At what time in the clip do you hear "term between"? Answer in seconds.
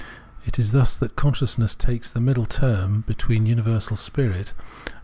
2.47-3.45